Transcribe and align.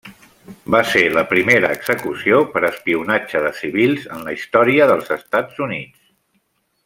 Va 0.75 0.79
ser 0.91 1.01
la 1.15 1.23
primera 1.33 1.69
execució 1.77 2.39
per 2.55 2.63
espionatge 2.71 3.43
de 3.47 3.51
civils 3.61 4.09
en 4.17 4.25
la 4.29 4.35
història 4.39 4.89
dels 4.93 5.13
Estats 5.21 5.63
Units. 5.69 5.95